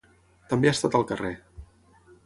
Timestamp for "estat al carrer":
0.77-1.33